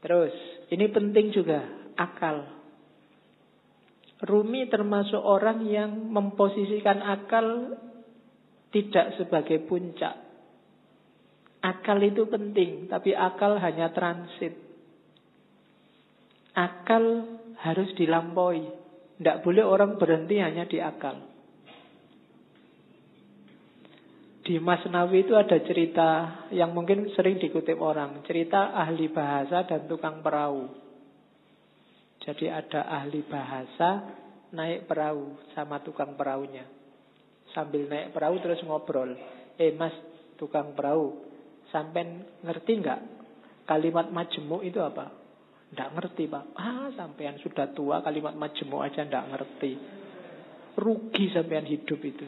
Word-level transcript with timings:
Terus, 0.00 0.32
ini 0.72 0.88
penting 0.88 1.32
juga, 1.32 1.60
akal. 1.96 2.48
Rumi 4.20 4.68
termasuk 4.68 5.20
orang 5.20 5.64
yang 5.64 6.12
memposisikan 6.12 7.00
akal 7.00 7.76
tidak 8.68 9.16
sebagai 9.16 9.64
puncak. 9.64 10.16
Akal 11.60 12.00
itu 12.00 12.24
penting, 12.28 12.88
tapi 12.88 13.12
akal 13.12 13.60
hanya 13.60 13.92
transit. 13.92 14.56
Akal 16.56 17.36
harus 17.60 17.92
dilampaui. 17.96 18.64
Tidak 19.20 19.44
boleh 19.44 19.64
orang 19.64 20.00
berhenti 20.00 20.40
hanya 20.40 20.64
di 20.64 20.80
akal. 20.80 21.29
Di 24.50 24.58
Mas 24.58 24.82
Nawi 24.82 25.22
itu 25.22 25.38
ada 25.38 25.62
cerita 25.62 26.42
yang 26.50 26.74
mungkin 26.74 27.06
sering 27.14 27.38
dikutip 27.38 27.78
orang. 27.78 28.26
Cerita 28.26 28.74
ahli 28.74 29.06
bahasa 29.06 29.62
dan 29.62 29.86
tukang 29.86 30.26
perahu. 30.26 30.66
Jadi 32.18 32.50
ada 32.50 32.82
ahli 32.98 33.22
bahasa 33.30 34.10
naik 34.50 34.90
perahu 34.90 35.38
sama 35.54 35.78
tukang 35.86 36.18
perahunya. 36.18 36.66
Sambil 37.54 37.86
naik 37.86 38.10
perahu 38.10 38.42
terus 38.42 38.58
ngobrol. 38.66 39.14
Eh 39.54 39.70
mas 39.78 39.94
tukang 40.34 40.74
perahu, 40.74 41.14
sampai 41.70 42.42
ngerti 42.42 42.72
nggak 42.82 43.00
kalimat 43.70 44.10
majemuk 44.10 44.66
itu 44.66 44.82
apa? 44.82 45.14
Nggak 45.70 45.90
ngerti 45.94 46.26
pak. 46.26 46.44
Ah 46.58 46.90
sampean 46.98 47.38
sudah 47.38 47.70
tua 47.70 48.02
kalimat 48.02 48.34
majemuk 48.34 48.82
aja 48.82 49.06
nggak 49.06 49.30
ngerti. 49.30 49.72
Rugi 50.74 51.30
sampean 51.38 51.70
hidup 51.70 52.02
itu. 52.02 52.26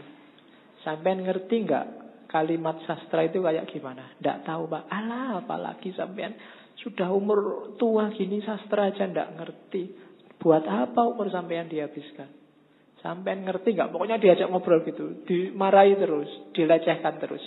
Sampean 0.86 1.26
ngerti 1.26 1.66
nggak 1.66 2.01
kalimat 2.32 2.80
sastra 2.88 3.28
itu 3.28 3.44
kayak 3.44 3.68
gimana? 3.68 4.16
Tidak 4.16 4.48
tahu 4.48 4.66
pak. 4.72 4.88
Alah, 4.88 5.44
apalagi 5.44 5.92
sampean 5.92 6.32
sudah 6.80 7.12
umur 7.12 7.70
tua 7.76 8.08
gini 8.16 8.40
sastra 8.40 8.88
aja 8.88 9.04
tidak 9.04 9.36
ngerti. 9.36 9.92
Buat 10.40 10.64
apa 10.64 11.04
umur 11.06 11.28
sampean 11.28 11.68
dihabiskan? 11.68 12.26
Sampean 13.04 13.44
ngerti 13.44 13.76
nggak? 13.76 13.92
Pokoknya 13.92 14.16
diajak 14.16 14.48
ngobrol 14.48 14.80
gitu, 14.88 15.26
dimarahi 15.28 15.94
terus, 16.00 16.30
dilecehkan 16.56 17.20
terus. 17.20 17.44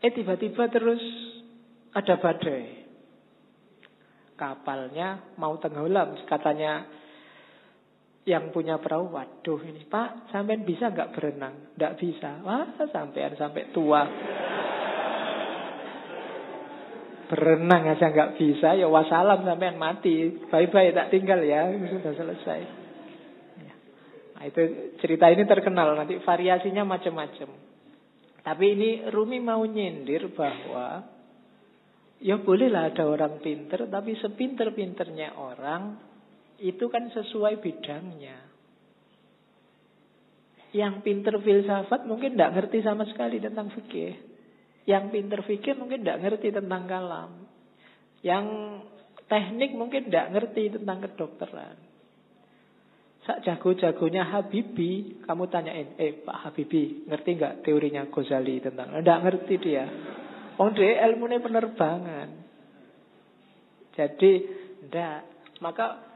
Eh 0.00 0.10
tiba-tiba 0.14 0.70
terus 0.72 1.02
ada 1.92 2.16
badai. 2.16 2.88
Kapalnya 4.38 5.34
mau 5.34 5.58
tenggelam, 5.58 6.14
katanya 6.30 6.86
yang 8.28 8.52
punya 8.52 8.76
perahu, 8.76 9.08
waduh 9.16 9.56
ini 9.64 9.88
Pak, 9.88 10.28
sampean 10.28 10.68
bisa 10.68 10.92
nggak 10.92 11.16
berenang? 11.16 11.72
Nggak 11.80 11.96
bisa. 11.96 12.44
Wah, 12.44 12.76
sampean 12.92 13.32
sampai 13.40 13.72
tua. 13.72 14.04
Berenang 17.32 17.88
aja 17.88 18.12
nggak 18.12 18.36
bisa, 18.36 18.76
ya 18.76 18.84
wassalam 18.84 19.48
sampean 19.48 19.80
mati. 19.80 20.44
Bye-bye, 20.52 20.92
tak 20.92 21.08
tinggal 21.08 21.40
ya, 21.40 21.72
sudah 21.72 22.12
selesai. 22.12 22.60
Ya. 23.64 23.74
Nah, 24.36 24.44
itu 24.44 24.60
cerita 25.00 25.32
ini 25.32 25.48
terkenal, 25.48 25.96
nanti 25.96 26.20
variasinya 26.20 26.84
macam-macam. 26.84 27.48
Tapi 28.44 28.64
ini 28.76 29.08
Rumi 29.08 29.40
mau 29.40 29.64
nyindir 29.64 30.32
bahwa 30.36 31.04
ya 32.20 32.36
bolehlah 32.40 32.92
ada 32.92 33.08
orang 33.08 33.40
pinter, 33.40 33.88
tapi 33.88 34.16
sepinter-pinternya 34.20 35.36
orang 35.36 36.07
itu 36.58 36.84
kan 36.90 37.06
sesuai 37.14 37.62
bidangnya. 37.62 38.38
Yang 40.74 40.94
pinter 41.00 41.34
filsafat 41.40 42.04
mungkin 42.04 42.36
tidak 42.36 42.52
ngerti 42.58 42.84
sama 42.84 43.08
sekali 43.08 43.40
tentang 43.40 43.72
fikih. 43.72 44.14
Yang 44.84 45.04
pinter 45.14 45.40
fikih 45.46 45.74
mungkin 45.78 46.04
tidak 46.04 46.20
ngerti 46.20 46.48
tentang 46.52 46.84
kalam. 46.84 47.30
Yang 48.20 48.46
teknik 49.30 49.72
mungkin 49.78 50.10
tidak 50.10 50.28
ngerti 50.34 50.76
tentang 50.76 50.98
kedokteran. 51.08 51.76
Sak 53.28 53.44
jago-jagonya 53.44 54.24
Habibi, 54.24 55.20
kamu 55.28 55.44
tanyain, 55.52 55.88
eh 56.00 56.24
Pak 56.24 56.48
Habibi, 56.48 57.04
ngerti 57.04 57.36
nggak 57.36 57.54
teorinya 57.60 58.08
Ghazali 58.08 58.56
tentang? 58.64 58.88
Tidak 58.96 59.20
ngerti 59.20 59.54
dia. 59.60 59.84
Oh 60.56 60.72
dia 60.72 61.04
ilmunya 61.04 61.36
penerbangan. 61.36 62.28
Jadi, 63.92 64.32
tidak. 64.80 65.28
Maka 65.60 66.07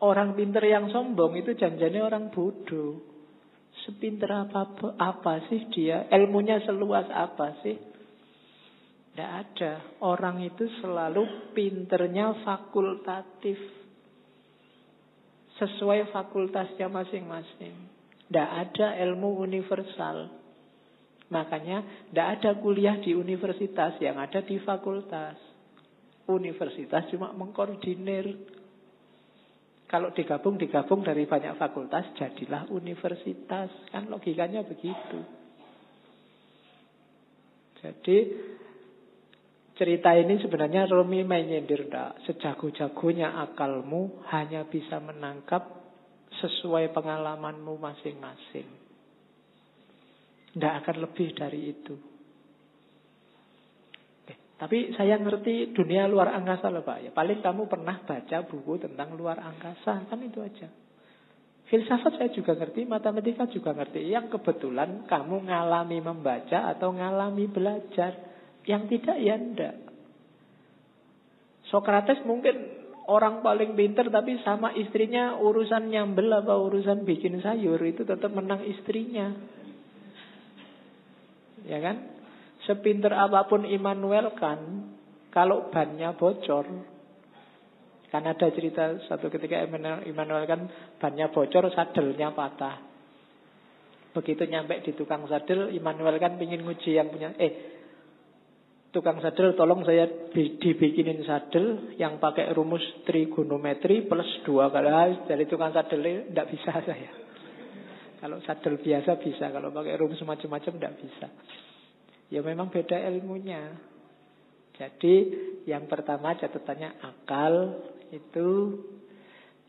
Orang 0.00 0.32
pinter 0.32 0.64
yang 0.64 0.88
sombong 0.88 1.36
itu 1.36 1.52
janjinya 1.52 2.08
orang 2.08 2.32
bodoh. 2.32 3.04
Sepinter 3.84 4.32
apa, 4.32 4.96
apa 4.96 5.44
sih 5.52 5.68
dia? 5.68 6.08
Ilmunya 6.08 6.64
seluas 6.64 7.04
apa 7.12 7.60
sih? 7.60 7.76
Tidak 9.12 9.30
ada. 9.44 10.00
Orang 10.00 10.40
itu 10.40 10.64
selalu 10.80 11.52
pinternya 11.52 12.32
fakultatif. 12.40 13.60
Sesuai 15.60 16.08
fakultasnya 16.08 16.88
masing-masing. 16.88 17.76
Tidak 18.24 18.48
ada 18.48 18.96
ilmu 19.04 19.44
universal. 19.44 20.32
Makanya 21.28 22.08
tidak 22.08 22.26
ada 22.40 22.50
kuliah 22.56 22.96
di 23.04 23.12
universitas 23.12 24.00
yang 24.00 24.16
ada 24.16 24.40
di 24.40 24.56
fakultas. 24.64 25.36
Universitas 26.24 27.04
cuma 27.12 27.36
mengkoordinir 27.36 28.32
kalau 29.90 30.14
digabung, 30.14 30.54
digabung 30.54 31.02
dari 31.02 31.26
banyak 31.26 31.58
fakultas, 31.58 32.14
jadilah 32.14 32.70
universitas. 32.70 33.90
Kan 33.90 34.06
logikanya 34.06 34.62
begitu. 34.62 35.18
Jadi 37.82 38.18
cerita 39.74 40.14
ini 40.14 40.38
sebenarnya 40.38 40.86
Romi 40.86 41.26
menyindir 41.26 41.90
Sejago-jagonya 42.22 43.34
akalmu 43.50 44.22
hanya 44.30 44.62
bisa 44.70 45.02
menangkap 45.02 45.66
sesuai 46.38 46.94
pengalamanmu 46.94 47.74
masing-masing. 47.74 48.70
Tidak 50.54 50.74
akan 50.86 50.96
lebih 51.02 51.34
dari 51.34 51.60
itu. 51.66 52.09
Tapi 54.60 54.92
saya 54.92 55.16
ngerti 55.16 55.72
dunia 55.72 56.04
luar 56.04 56.36
angkasa 56.36 56.68
loh 56.68 56.84
Pak. 56.84 56.98
Ya, 57.00 57.10
paling 57.16 57.40
kamu 57.40 57.64
pernah 57.64 57.96
baca 58.04 58.44
buku 58.44 58.76
tentang 58.76 59.16
luar 59.16 59.40
angkasa. 59.40 60.04
Kan 60.04 60.20
itu 60.20 60.44
aja. 60.44 60.68
Filsafat 61.72 62.20
saya 62.20 62.28
juga 62.28 62.52
ngerti, 62.52 62.84
matematika 62.84 63.48
juga 63.48 63.72
ngerti. 63.72 64.04
Yang 64.04 64.36
kebetulan 64.36 65.08
kamu 65.08 65.48
ngalami 65.48 66.04
membaca 66.04 66.76
atau 66.76 66.92
ngalami 66.92 67.48
belajar. 67.48 68.12
Yang 68.68 68.82
tidak 68.92 69.16
ya 69.24 69.34
enggak. 69.40 69.76
Sokrates 71.72 72.20
mungkin 72.28 72.60
orang 73.08 73.40
paling 73.40 73.72
pinter 73.72 74.12
tapi 74.12 74.44
sama 74.44 74.76
istrinya 74.76 75.40
urusan 75.40 75.88
nyambel 75.88 76.36
apa 76.36 76.52
urusan 76.52 77.08
bikin 77.08 77.40
sayur 77.40 77.80
itu 77.80 78.04
tetap 78.04 78.28
menang 78.28 78.60
istrinya. 78.68 79.32
Ya 81.64 81.80
kan? 81.80 82.19
Sepinter 82.70 83.10
apa 83.10 83.50
pun 83.50 83.66
Immanuel 83.66 84.30
kan, 84.38 84.86
kalau 85.34 85.74
bannya 85.74 86.14
bocor, 86.14 86.70
kan 88.14 88.22
ada 88.22 88.46
cerita 88.54 88.94
satu 89.10 89.26
ketika 89.26 89.66
Immanuel 90.06 90.46
kan 90.46 90.70
bannya 91.02 91.34
bocor, 91.34 91.66
sadelnya 91.74 92.30
patah. 92.30 92.78
Begitu 94.14 94.46
nyampe 94.46 94.86
di 94.86 94.94
tukang 94.94 95.26
sadel, 95.26 95.74
Immanuel 95.74 96.22
kan 96.22 96.38
ingin 96.38 96.62
nguji 96.62 96.94
yang 96.94 97.10
punya, 97.10 97.34
eh 97.42 97.82
tukang 98.94 99.18
sadel 99.18 99.58
tolong 99.58 99.82
saya 99.82 100.30
dibikinin 100.30 101.26
sadel 101.26 101.94
yang 101.98 102.22
pakai 102.22 102.54
rumus 102.54 102.82
trigonometri 103.02 104.06
plus 104.06 104.46
dua 104.46 104.70
kali 104.70 105.26
dari 105.26 105.42
tukang 105.50 105.74
sadel 105.74 106.30
tidak 106.30 106.46
bisa 106.54 106.70
saya. 106.86 107.10
Kalau 108.22 108.38
sadel 108.46 108.78
biasa 108.78 109.18
bisa, 109.18 109.50
kalau 109.50 109.74
pakai 109.74 109.98
rumus 109.98 110.22
macam-macam 110.22 110.72
tidak 110.78 110.94
bisa. 111.02 111.26
Ya 112.30 112.40
memang 112.46 112.70
beda 112.70 112.94
ilmunya. 113.10 113.74
Jadi 114.78 115.14
yang 115.66 115.90
pertama 115.90 116.38
catatannya 116.38 117.02
akal 117.02 117.54
itu 118.14 118.80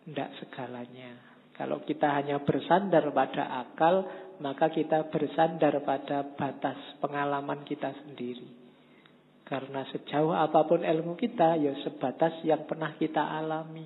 tidak 0.06 0.30
segalanya. 0.40 1.32
Kalau 1.58 1.84
kita 1.84 2.10
hanya 2.16 2.42
bersandar 2.42 3.12
pada 3.14 3.66
akal, 3.66 4.08
maka 4.42 4.72
kita 4.74 5.12
bersandar 5.14 5.84
pada 5.86 6.26
batas 6.34 6.80
pengalaman 6.98 7.62
kita 7.68 7.92
sendiri. 8.02 8.50
Karena 9.46 9.84
sejauh 9.92 10.32
apa 10.32 10.64
pun 10.64 10.82
ilmu 10.82 11.20
kita, 11.20 11.60
ya 11.60 11.76
sebatas 11.84 12.40
yang 12.48 12.64
pernah 12.64 12.96
kita 12.96 13.20
alami. 13.20 13.84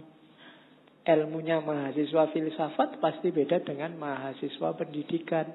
Ilmunya 1.05 1.57
mahasiswa 1.61 2.29
filsafat 2.29 3.01
pasti 3.01 3.33
beda 3.33 3.65
dengan 3.65 3.97
mahasiswa 3.97 4.77
pendidikan. 4.77 5.45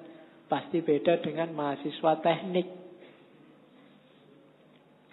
Pasti 0.50 0.82
beda 0.82 1.22
dengan 1.22 1.54
mahasiswa 1.54 2.18
teknik. 2.22 2.79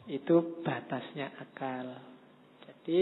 Itu 0.07 0.63
batasnya 0.63 1.35
akal. 1.35 1.99
Jadi 2.63 3.01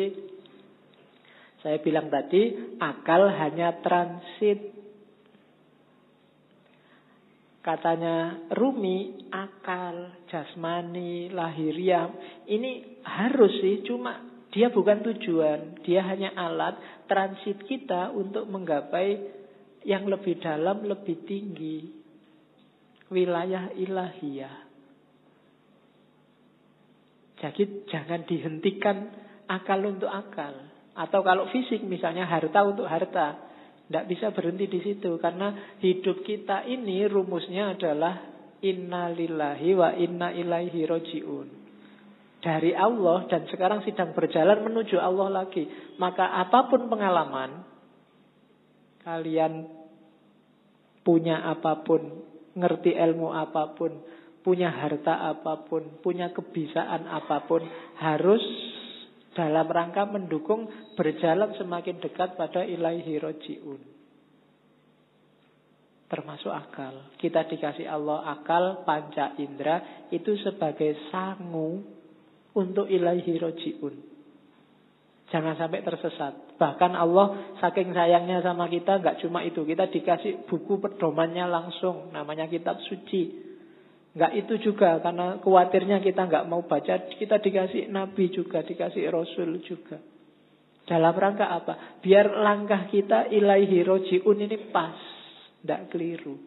saya 1.61 1.77
bilang 1.81 2.09
tadi 2.09 2.73
akal 2.81 3.29
hanya 3.29 3.77
transit. 3.81 4.73
Katanya 7.65 8.45
Rumi, 8.53 9.25
akal, 9.33 10.25
jasmani, 10.29 11.33
lahiriah 11.33 12.13
ini 12.45 13.01
harus 13.01 13.57
sih 13.57 13.81
cuma 13.81 14.21
Dia 14.55 14.71
bukan 14.71 15.03
tujuan, 15.03 15.83
dia 15.83 15.99
hanya 15.99 16.31
alat 16.31 16.79
transit 17.11 17.59
kita 17.67 18.15
untuk 18.15 18.47
menggapai 18.47 19.19
yang 19.83 20.07
lebih 20.07 20.39
dalam, 20.39 20.87
lebih 20.87 21.27
tinggi. 21.27 21.91
Wilayah 23.11 23.75
ilahiyah. 23.75 24.64
Jadi 27.35 27.87
jangan 27.91 28.23
dihentikan 28.23 28.97
akal 29.51 29.79
untuk 29.83 30.07
akal. 30.07 30.55
Atau 30.95 31.21
kalau 31.27 31.51
fisik 31.51 31.83
misalnya 31.83 32.23
harta 32.23 32.63
untuk 32.63 32.87
harta. 32.87 33.51
Tidak 33.85 34.05
bisa 34.09 34.31
berhenti 34.31 34.65
di 34.71 34.79
situ. 34.81 35.19
Karena 35.19 35.77
hidup 35.83 36.23
kita 36.23 36.63
ini 36.65 37.05
rumusnya 37.05 37.75
adalah 37.75 38.35
inna 38.63 39.11
lillahi 39.11 39.69
wa 39.75 39.89
inna 39.93 40.31
ilaihi 40.31 40.87
roji'un. 40.87 41.47
Dari 42.39 42.77
Allah 42.77 43.25
dan 43.25 43.49
sekarang 43.49 43.81
sedang 43.83 44.13
berjalan 44.13 44.61
menuju 44.65 44.95
Allah 45.01 45.43
lagi. 45.43 45.65
Maka 45.97 46.29
apa 46.29 46.69
pun 46.69 46.85
pengalaman, 46.87 47.65
kalian 49.01 49.65
punya 51.01 51.41
apa 51.41 51.81
pun, 51.81 52.21
ngerti 52.53 52.93
ilmu 52.93 53.33
apa 53.33 53.73
pun, 53.73 53.97
punya 54.45 54.69
harta 54.69 55.33
apa 55.33 55.65
pun, 55.65 56.05
punya 56.05 56.29
kebisaan 56.29 57.09
apa 57.09 57.49
pun, 57.49 57.65
harus 57.97 58.45
dalam 59.33 59.65
rangka 59.65 60.05
mendukung 60.05 60.69
berjalan 60.93 61.57
semakin 61.57 61.97
dekat 61.97 62.37
pada 62.37 62.61
ilaihi 62.61 63.17
roji'un. 63.17 63.81
Termasuk 66.05 66.53
akal. 66.53 67.17
Kita 67.17 67.49
dikasih 67.49 67.89
Allah 67.89 68.37
akal, 68.37 68.85
panca 68.85 69.33
indera, 69.41 70.07
itu 70.13 70.37
sebagai 70.45 70.93
sangu 71.09 71.81
untuk 72.53 72.85
ilaihi 72.85 73.41
roji'un. 73.41 73.95
Jangan 75.33 75.57
sampai 75.57 75.81
tersesat. 75.81 76.61
Bahkan 76.61 76.93
Allah 76.93 77.57
saking 77.57 77.97
sayangnya 77.97 78.45
sama 78.45 78.69
kita, 78.69 79.01
nggak 79.01 79.25
cuma 79.25 79.41
itu. 79.41 79.65
Kita 79.65 79.89
dikasih 79.89 80.45
buku 80.45 80.77
pedomannya 80.77 81.49
langsung, 81.49 82.13
namanya 82.13 82.45
kitab 82.45 82.77
suci. 82.85 83.54
Enggak 84.15 84.31
itu 84.31 84.71
juga 84.71 85.03
karena 85.03 85.43
khawatirnya 85.43 85.99
kita 85.99 86.23
enggak 86.23 86.47
mau 86.47 86.63
baca, 86.63 87.11
kita 87.19 87.35
dikasih 87.43 87.91
nabi 87.91 88.31
juga, 88.31 88.63
dikasih 88.63 89.11
rasul 89.11 89.59
juga. 89.59 89.99
Dalam 90.87 91.11
rangka 91.11 91.51
apa? 91.51 91.99
Biar 91.99 92.31
langkah 92.31 92.87
kita 92.87 93.27
ilaihi 93.27 93.83
roji'un 93.83 94.39
ini 94.39 94.71
pas, 94.71 94.95
enggak 95.67 95.91
keliru. 95.91 96.39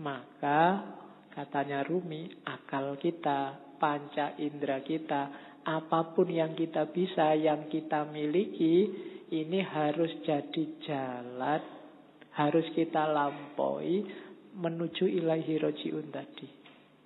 Maka 0.00 0.60
katanya 1.36 1.84
Rumi, 1.84 2.32
akal 2.48 2.96
kita, 2.96 3.76
panca 3.76 4.32
indera 4.40 4.80
kita, 4.80 5.52
apa 5.68 6.16
pun 6.16 6.32
yang 6.32 6.56
kita 6.56 6.88
bisa, 6.88 7.36
yang 7.36 7.68
kita 7.68 8.08
miliki, 8.08 8.88
ini 9.28 9.60
harus 9.60 10.16
jadi 10.24 10.64
jalan, 10.80 11.60
harus 12.40 12.64
kita 12.72 13.04
lampaui 13.04 14.31
menuju 14.56 15.08
ilahi 15.08 15.58
roji'un 15.58 16.06
tadi. 16.12 16.48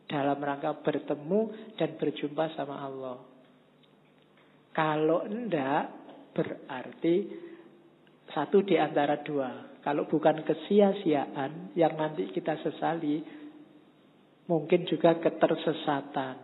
Dalam 0.07 0.39
rangka 0.39 0.79
bertemu 0.83 1.75
dan 1.75 1.99
berjumpa 1.99 2.55
sama 2.55 2.79
Allah. 2.79 3.19
Kalau 4.71 5.27
enggak, 5.27 5.85
berarti 6.31 7.15
satu 8.31 8.63
di 8.63 8.79
antara 8.79 9.19
dua. 9.25 9.81
Kalau 9.83 10.07
bukan 10.11 10.43
kesia-siaan 10.43 11.75
yang 11.79 11.95
nanti 11.95 12.31
kita 12.31 12.59
sesali, 12.63 13.23
mungkin 14.51 14.87
juga 14.87 15.19
ketersesatan. 15.19 16.37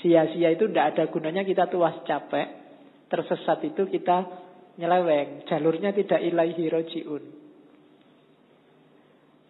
Sia-sia 0.00 0.52
itu 0.52 0.68
tidak 0.68 0.96
ada 0.96 1.04
gunanya 1.08 1.42
kita 1.44 1.68
tuas 1.72 2.04
capek. 2.04 2.64
Tersesat 3.08 3.64
itu 3.64 3.88
kita 3.88 4.24
nyeleweng. 4.76 5.48
Jalurnya 5.48 5.96
tidak 5.96 6.20
ilahi 6.20 6.64
roji'un. 6.68 7.43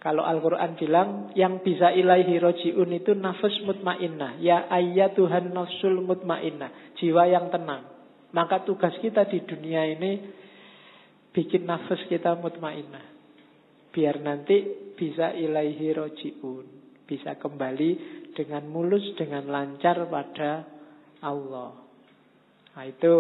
Kalau 0.05 0.21
Al-Quran 0.21 0.77
bilang 0.77 1.09
yang 1.33 1.65
bisa 1.65 1.89
ilaihi 1.89 2.37
roji'un 2.37 2.93
itu 2.93 3.17
nafas 3.17 3.57
mutmainnah. 3.65 4.37
Ya 4.37 4.69
ayat 4.69 5.17
Tuhan 5.17 5.57
nafsul 5.57 6.05
mutmainnah. 6.05 7.01
Jiwa 7.01 7.25
yang 7.25 7.49
tenang. 7.49 7.89
Maka 8.37 8.69
tugas 8.69 8.93
kita 9.01 9.25
di 9.25 9.41
dunia 9.49 9.89
ini 9.89 10.29
bikin 11.33 11.65
nafas 11.65 12.05
kita 12.13 12.37
mutmainnah. 12.37 13.01
Biar 13.97 14.21
nanti 14.21 14.93
bisa 14.93 15.33
ilaihi 15.33 15.97
roji'un. 15.97 16.67
Bisa 17.09 17.41
kembali 17.41 17.91
dengan 18.37 18.69
mulus, 18.69 19.09
dengan 19.17 19.49
lancar 19.49 20.05
pada 20.13 20.69
Allah. 21.25 21.81
Nah 22.77 22.85
itu 22.85 23.13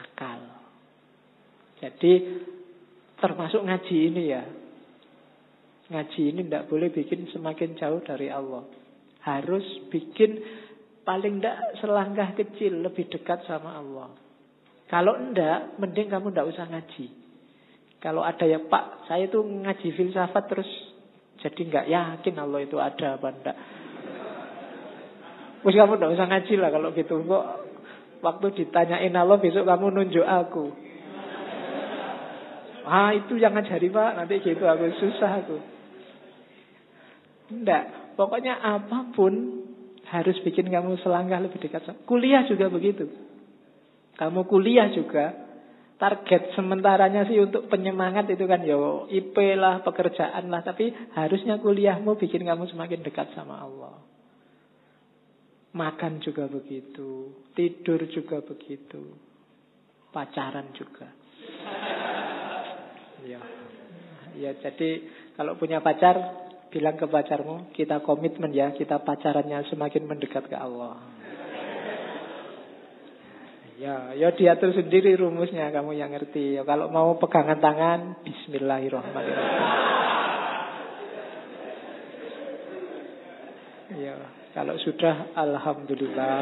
akal. 0.00 0.40
Jadi 1.76 2.12
termasuk 3.20 3.68
ngaji 3.68 3.96
ini 4.00 4.22
ya. 4.32 4.44
Ngaji 5.86 6.22
ini 6.34 6.40
tidak 6.50 6.66
boleh 6.66 6.90
bikin 6.90 7.30
semakin 7.30 7.78
jauh 7.78 8.02
dari 8.02 8.26
Allah. 8.26 8.66
Harus 9.22 9.62
bikin 9.86 10.42
paling 11.06 11.38
tidak 11.38 11.78
selangkah 11.78 12.34
kecil 12.34 12.82
lebih 12.82 13.06
dekat 13.06 13.46
sama 13.46 13.78
Allah. 13.78 14.10
Kalau 14.90 15.14
enggak, 15.14 15.78
mending 15.78 16.10
kamu 16.10 16.34
tidak 16.34 16.50
usah 16.50 16.66
ngaji. 16.66 17.06
Kalau 18.02 18.26
ada 18.26 18.42
ya 18.46 18.58
Pak, 18.66 19.06
saya 19.06 19.30
itu 19.30 19.38
ngaji 19.42 19.88
filsafat 19.94 20.44
terus 20.50 20.70
jadi 21.42 21.60
nggak 21.62 21.86
yakin 21.90 22.34
Allah 22.42 22.60
itu 22.66 22.76
ada 22.82 23.18
apa 23.18 23.28
enggak. 23.30 23.56
Terus 25.62 25.74
kamu 25.74 25.98
tidak 25.98 26.12
usah 26.18 26.26
ngaji 26.26 26.54
lah 26.58 26.70
kalau 26.74 26.88
gitu. 26.94 27.14
Kok 27.22 27.46
waktu 28.26 28.46
ditanyain 28.58 29.14
Allah 29.14 29.38
besok 29.38 29.66
kamu 29.66 29.86
nunjuk 29.94 30.26
aku. 30.26 30.66
Ah 32.86 33.10
itu 33.14 33.34
yang 33.38 33.54
ngajari 33.54 33.90
Pak, 33.90 34.10
nanti 34.14 34.42
gitu 34.42 34.62
aku 34.62 34.90
susah 34.98 35.42
aku. 35.42 35.75
Tidak. 37.46 37.84
Pokoknya 38.18 38.58
apa 38.58 39.12
pun 39.14 39.62
harus 40.06 40.36
bikin 40.42 40.70
kamu 40.70 40.98
selangkah 41.02 41.42
lebih 41.42 41.58
dekat. 41.58 41.86
Kuliah 42.06 42.46
juga 42.46 42.70
begitu. 42.70 43.06
Kamu 44.16 44.46
kuliah 44.46 44.90
juga. 44.94 45.46
Target 45.96 46.52
sementaranya 46.52 47.24
sih 47.24 47.40
untuk 47.40 47.72
penyemangat 47.72 48.28
itu 48.28 48.44
kan 48.44 48.60
yo 48.68 49.08
IP 49.08 49.32
lah, 49.56 49.80
pekerjaan 49.80 50.52
lah. 50.52 50.60
Tapi 50.60 50.92
harusnya 51.16 51.56
kuliahmu 51.56 52.20
bikin 52.20 52.44
kamu 52.44 52.68
semakin 52.68 53.00
dekat 53.00 53.32
sama 53.32 53.64
Allah. 53.64 53.96
Makan 55.72 56.20
juga 56.20 56.48
begitu. 56.48 57.32
Tidur 57.56 58.04
juga 58.12 58.44
begitu. 58.44 59.16
Pacaran 60.12 60.72
juga. 60.76 61.08
Ya. 63.26 63.42
Ya, 64.38 64.54
jadi 64.54 65.02
kalau 65.34 65.58
punya 65.58 65.82
pacar 65.82 66.45
bilang 66.72 66.98
ke 66.98 67.06
pacarmu, 67.06 67.70
kita 67.72 68.02
komitmen 68.02 68.52
ya, 68.52 68.74
kita 68.74 69.00
pacarannya 69.02 69.66
semakin 69.70 70.04
mendekat 70.06 70.50
ke 70.50 70.56
Allah. 70.56 70.98
Ya, 73.76 74.16
ya 74.16 74.32
diatur 74.32 74.72
sendiri 74.72 75.20
rumusnya, 75.20 75.68
kamu 75.68 76.00
yang 76.00 76.08
ngerti. 76.16 76.56
Ya, 76.56 76.64
kalau 76.64 76.88
mau 76.88 77.20
pegangan 77.20 77.60
tangan, 77.60 78.24
Bismillahirrahmanirrahim. 78.24 79.84
Ya, 84.00 84.16
kalau 84.56 84.80
sudah, 84.80 85.36
Alhamdulillah. 85.36 86.40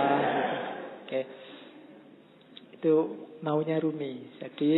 Oke, 1.05 1.21
itu 2.79 2.95
maunya 3.43 3.83
Rumi. 3.83 4.39
Jadi 4.39 4.73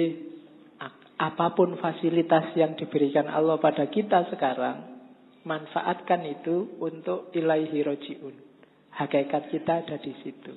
apa 1.17 1.53
pun 1.53 1.77
fasilitas 1.77 2.57
yang 2.57 2.77
diberikan 2.77 3.29
Allah 3.29 3.61
pada 3.61 3.85
kita 3.89 4.33
sekarang, 4.33 4.96
manfaatkan 5.47 6.27
itu 6.27 6.77
untuk 6.83 7.31
ilaihi 7.31 7.79
roji'un. 7.87 8.35
Hakikat 8.99 9.55
kita 9.55 9.87
ada 9.87 9.97
di 10.03 10.13
situ. 10.21 10.53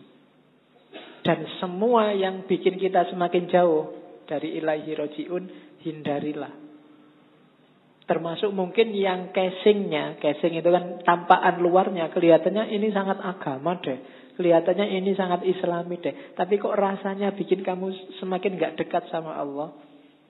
Dan 1.22 1.46
semua 1.62 2.10
yang 2.16 2.50
bikin 2.50 2.82
kita 2.82 3.06
semakin 3.14 3.46
jauh 3.52 3.94
dari 4.26 4.58
ilaihi 4.58 4.92
roji'un, 4.98 5.44
hindarilah. 5.86 6.54
Termasuk 8.10 8.50
mungkin 8.50 8.90
yang 8.98 9.30
casingnya, 9.30 10.18
casing 10.18 10.58
itu 10.58 10.66
kan 10.74 11.06
tampakan 11.06 11.62
luarnya, 11.62 12.10
kelihatannya 12.10 12.74
ini 12.74 12.90
sangat 12.90 13.22
agama 13.22 13.78
deh. 13.78 14.02
Kelihatannya 14.34 14.98
ini 14.98 15.14
sangat 15.14 15.46
islami 15.46 16.02
deh. 16.02 16.34
Tapi 16.34 16.58
kok 16.58 16.74
rasanya 16.74 17.30
bikin 17.38 17.62
kamu 17.62 18.18
semakin 18.18 18.58
gak 18.58 18.82
dekat 18.82 19.06
sama 19.14 19.38
Allah, 19.38 19.78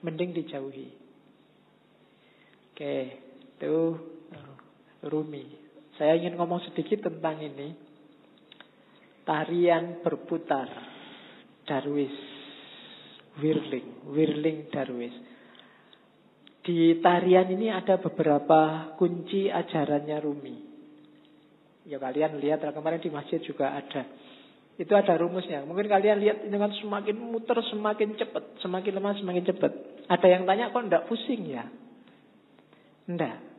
mending 0.04 0.36
dijauhi. 0.36 0.92
Oke, 2.74 2.96
itu 3.56 3.76
Rumi. 5.04 5.44
Saya 5.96 6.16
ingin 6.16 6.36
ngomong 6.36 6.64
sedikit 6.68 7.08
tentang 7.08 7.40
ini. 7.40 7.72
Tarian 9.24 10.04
berputar. 10.04 10.68
Darwis. 11.64 12.16
Whirling. 13.40 14.08
Whirling 14.08 14.68
Darwis. 14.68 15.16
Di 16.60 17.00
tarian 17.00 17.48
ini 17.48 17.72
ada 17.72 17.96
beberapa 17.96 18.92
kunci 19.00 19.48
ajarannya 19.48 20.18
Rumi. 20.20 20.56
Ya 21.88 21.96
kalian 21.96 22.36
lihat 22.36 22.60
kemarin 22.60 23.00
di 23.00 23.08
masjid 23.08 23.40
juga 23.40 23.72
ada. 23.72 24.04
Itu 24.80 24.96
ada 24.96 25.12
rumusnya. 25.20 25.60
Mungkin 25.68 25.92
kalian 25.92 26.20
lihat 26.24 26.38
dengan 26.48 26.72
semakin 26.72 27.12
muter 27.20 27.60
semakin 27.68 28.16
cepat, 28.16 28.64
semakin 28.64 28.92
lemah 28.96 29.12
semakin 29.20 29.44
cepat. 29.44 29.72
Ada 30.08 30.26
yang 30.28 30.48
tanya 30.48 30.72
kok 30.72 30.84
enggak 30.84 31.04
pusing 31.04 31.44
ya? 31.52 31.68
Enggak. 33.04 33.49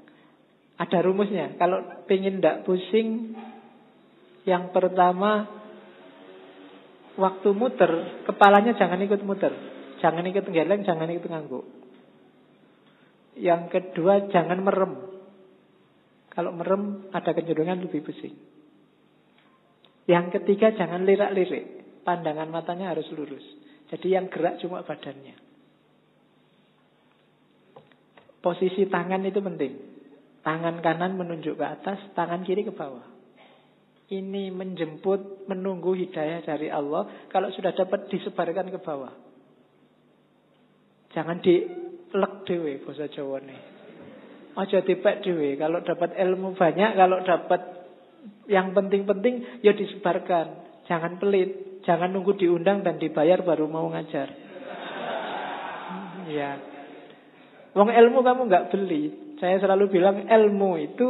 Ada 0.81 1.05
rumusnya. 1.05 1.61
Kalau 1.61 2.01
pengen 2.09 2.41
enggak 2.41 2.65
pusing, 2.65 3.37
yang 4.49 4.73
pertama 4.73 5.45
waktu 7.21 7.49
muter, 7.53 8.25
kepalanya 8.25 8.73
jangan 8.73 8.97
ikut 9.05 9.21
muter. 9.21 9.53
Jangan 10.01 10.25
ikut 10.25 10.49
geleng, 10.49 10.81
jangan 10.81 11.05
ikut 11.13 11.29
ngangguk. 11.29 11.65
Yang 13.37 13.63
kedua, 13.69 14.25
jangan 14.33 14.57
merem. 14.65 14.93
Kalau 16.33 16.49
merem, 16.57 17.13
ada 17.13 17.29
kecenderungan 17.29 17.85
lebih 17.85 18.01
pusing. 18.01 18.33
Yang 20.09 20.41
ketiga, 20.41 20.73
jangan 20.73 21.05
lirak-lirik. 21.05 22.01
Pandangan 22.01 22.49
matanya 22.49 22.97
harus 22.97 23.05
lurus. 23.13 23.45
Jadi 23.93 24.17
yang 24.17 24.33
gerak 24.33 24.57
cuma 24.57 24.81
badannya. 24.81 25.37
Posisi 28.41 28.89
tangan 28.89 29.21
itu 29.21 29.37
penting. 29.37 29.90
Tangan 30.41 30.81
kanan 30.81 31.21
menunjuk 31.21 31.53
ke 31.53 31.65
atas, 31.65 32.01
tangan 32.17 32.41
kiri 32.41 32.65
ke 32.65 32.73
bawah. 32.73 33.05
Ini 34.11 34.51
menjemput, 34.51 35.47
menunggu 35.47 35.93
hidayah 35.95 36.43
dari 36.43 36.67
Allah. 36.67 37.29
Kalau 37.29 37.53
sudah 37.53 37.71
dapat 37.71 38.09
disebarkan 38.09 38.73
ke 38.73 38.79
bawah. 38.81 39.13
Jangan 41.15 41.39
dilek 41.39 42.33
dewe 42.43 42.81
bahasa 42.83 43.07
Jawa 43.07 43.39
nih. 43.39 43.61
Aja 44.57 44.83
dipek 44.83 45.23
dewe. 45.23 45.55
Kalau 45.55 45.79
dapat 45.79 46.17
ilmu 46.17 46.57
banyak, 46.57 46.91
kalau 46.97 47.23
dapat 47.23 47.61
yang 48.51 48.75
penting-penting 48.75 49.63
ya 49.63 49.71
disebarkan. 49.71 50.47
Jangan 50.89 51.21
pelit, 51.21 51.79
jangan 51.87 52.11
nunggu 52.11 52.35
diundang 52.35 52.83
dan 52.83 52.97
dibayar 52.99 53.39
baru 53.45 53.69
mau 53.69 53.87
ngajar. 53.93 54.27
Ya. 56.31 56.53
Wong 57.73 57.91
ilmu 57.91 58.21
kamu 58.23 58.41
nggak 58.47 58.67
beli. 58.71 59.20
Saya 59.41 59.57
selalu 59.57 59.89
bilang 59.89 60.29
ilmu 60.29 60.77
itu 60.77 61.07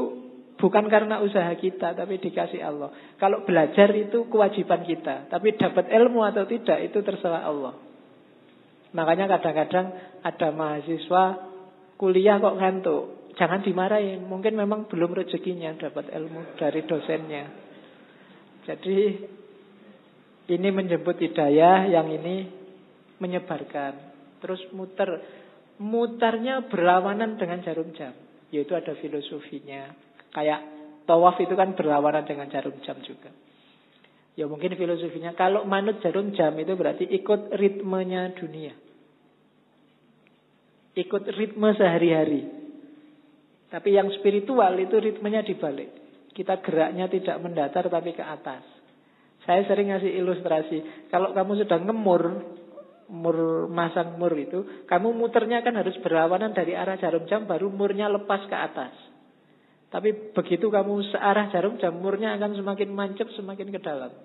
bukan 0.55 0.87
karena 0.87 1.19
usaha 1.19 1.51
kita, 1.51 1.91
tapi 1.91 2.15
dikasih 2.23 2.63
Allah. 2.63 2.95
Kalau 3.19 3.43
belajar 3.43 3.91
itu 3.91 4.31
kewajiban 4.31 4.87
kita, 4.87 5.27
tapi 5.27 5.59
dapat 5.59 5.91
ilmu 5.91 6.23
atau 6.23 6.47
tidak 6.47 6.79
itu 6.79 7.03
terserah 7.03 7.43
Allah. 7.43 7.75
Makanya 8.95 9.27
kadang-kadang 9.35 9.87
ada 10.23 10.47
mahasiswa 10.55 11.23
kuliah 11.99 12.39
kok 12.39 12.55
ngantuk. 12.55 13.03
Jangan 13.35 13.67
dimarahin, 13.67 14.23
mungkin 14.23 14.55
memang 14.55 14.87
belum 14.87 15.11
rezekinya 15.11 15.75
dapat 15.75 16.11
ilmu 16.15 16.55
dari 16.55 16.87
dosennya. 16.87 17.43
Jadi 18.63 18.99
ini 20.51 20.69
menjemput 20.71 21.19
hidayah, 21.19 21.87
yang 21.89 22.07
ini 22.11 22.47
menyebarkan. 23.19 23.93
Terus 24.39 24.61
muter. 24.71 25.40
Mutarnya 25.81 26.69
berlawanan 26.69 27.41
dengan 27.41 27.65
jarum 27.65 27.89
jam. 27.97 28.13
Yaitu 28.53 28.77
ada 28.77 28.93
filosofinya. 29.01 29.97
Kayak 30.29 30.61
tawaf 31.09 31.41
itu 31.41 31.57
kan 31.57 31.73
berlawanan 31.73 32.23
dengan 32.29 32.45
jarum 32.53 32.77
jam 32.85 33.01
juga. 33.01 33.33
Ya 34.37 34.47
mungkin 34.47 34.77
filosofinya 34.79 35.35
kalau 35.35 35.67
manut 35.67 35.99
jarum 35.99 36.31
jam 36.31 36.55
itu 36.55 36.71
berarti 36.77 37.03
ikut 37.03 37.51
ritmenya 37.51 38.31
dunia. 38.37 38.73
Ikut 40.95 41.23
ritme 41.35 41.71
sehari-hari. 41.75 42.47
Tapi 43.71 43.89
yang 43.95 44.11
spiritual 44.19 44.75
itu 44.79 44.99
ritmenya 44.99 45.43
dibalik. 45.43 45.91
Kita 46.31 46.59
geraknya 46.59 47.07
tidak 47.07 47.39
mendatar 47.39 47.87
tapi 47.87 48.11
ke 48.11 48.23
atas. 48.23 48.63
Saya 49.47 49.63
sering 49.67 49.91
ngasih 49.91 50.11
ilustrasi. 50.19 51.07
Kalau 51.07 51.31
kamu 51.31 51.63
sedang 51.63 51.87
ngemur, 51.87 52.23
mur 53.11 53.67
masang 53.67 54.15
mur 54.15 54.31
itu, 54.39 54.87
kamu 54.87 55.11
muternya 55.11 55.59
kan 55.59 55.75
harus 55.75 55.93
berlawanan 55.99 56.55
dari 56.55 56.71
arah 56.71 56.95
jarum 56.95 57.27
jam, 57.27 57.43
baru 57.43 57.67
murnya 57.67 58.07
lepas 58.07 58.47
ke 58.47 58.55
atas. 58.55 58.95
Tapi 59.91 60.31
begitu 60.31 60.71
kamu 60.71 61.11
searah 61.11 61.51
jarum 61.51 61.75
jam, 61.75 61.91
murnya 61.99 62.39
akan 62.39 62.55
semakin 62.55 62.89
mancep, 62.95 63.27
semakin 63.35 63.67
ke 63.75 63.79
dalam. 63.83 64.15